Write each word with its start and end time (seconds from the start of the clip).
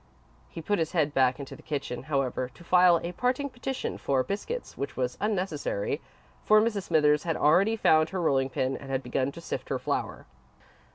He 0.49 0.63
put 0.63 0.79
his 0.79 0.93
head 0.93 1.13
back 1.13 1.39
into 1.39 1.55
the 1.55 1.61
kitchen, 1.61 2.01
however, 2.09 2.49
to 2.55 2.63
file 2.63 2.99
a 3.03 3.11
parting 3.11 3.51
petition 3.51 3.99
for 3.99 4.23
biscuits, 4.23 4.75
which 4.75 4.97
was 4.97 5.15
unnecessary, 5.21 6.01
for 6.43 6.59
Mrs. 6.59 6.85
Smithers 6.87 7.21
had 7.21 7.37
already 7.37 7.75
found 7.75 8.09
her 8.09 8.19
rolling 8.19 8.49
pin 8.49 8.75
and 8.75 8.89
had 8.89 9.03
begun 9.03 9.31
to 9.33 9.41
sift 9.41 9.69
her 9.69 9.77
flour. 9.77 10.25